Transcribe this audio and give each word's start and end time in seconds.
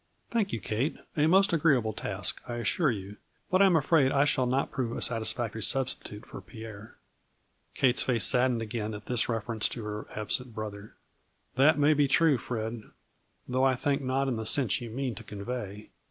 "Thank 0.31 0.51
you, 0.51 0.59
Kate. 0.59 0.97
A 1.15 1.27
most 1.27 1.53
agreeable 1.53 1.93
task, 1.93 2.41
I 2.47 2.55
assure 2.55 2.89
you, 2.89 3.17
but 3.51 3.61
I 3.61 3.67
am 3.67 3.75
afraid 3.75 4.11
I 4.11 4.25
shall 4.25 4.47
not 4.47 4.71
prove 4.71 4.97
a 4.97 4.99
satisfactory 4.99 5.61
substitute 5.61 6.25
for 6.25 6.41
Pierre." 6.41 6.97
Kate's 7.75 8.01
face 8.01 8.23
saddened 8.23 8.63
again 8.63 8.95
at 8.95 9.05
this 9.05 9.29
reference 9.29 9.69
to 9.69 9.83
her 9.83 10.07
absent 10.15 10.55
brother." 10.55 10.95
That 11.55 11.77
may 11.77 11.93
be 11.93 12.07
true, 12.07 12.39
Fred, 12.39 12.81
though 13.47 13.63
I 13.63 13.75
think 13.75 14.01
not 14.01 14.27
in 14.27 14.37
the 14.37 14.45
sense 14.47 14.81
you 14.81 14.89
mean 14.89 15.13
to 15.13 15.23
convey. 15.23 15.91